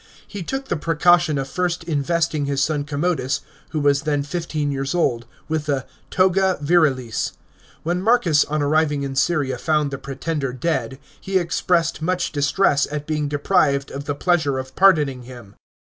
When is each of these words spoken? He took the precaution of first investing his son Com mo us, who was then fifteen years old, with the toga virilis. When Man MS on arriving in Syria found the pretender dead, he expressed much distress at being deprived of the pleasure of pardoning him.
He 0.27 0.41
took 0.41 0.65
the 0.67 0.77
precaution 0.77 1.37
of 1.37 1.47
first 1.47 1.83
investing 1.83 2.45
his 2.45 2.63
son 2.63 2.85
Com 2.85 3.01
mo 3.01 3.13
us, 3.13 3.41
who 3.69 3.79
was 3.79 4.01
then 4.01 4.23
fifteen 4.23 4.71
years 4.71 4.95
old, 4.95 5.27
with 5.47 5.67
the 5.67 5.85
toga 6.09 6.57
virilis. 6.59 7.33
When 7.83 8.03
Man 8.03 8.17
MS 8.25 8.43
on 8.45 8.63
arriving 8.63 9.03
in 9.03 9.15
Syria 9.15 9.59
found 9.59 9.91
the 9.91 9.99
pretender 9.99 10.53
dead, 10.53 10.97
he 11.19 11.37
expressed 11.37 12.01
much 12.01 12.31
distress 12.31 12.87
at 12.91 13.05
being 13.05 13.27
deprived 13.29 13.91
of 13.91 14.05
the 14.05 14.15
pleasure 14.15 14.57
of 14.57 14.75
pardoning 14.75 15.21
him. 15.21 15.53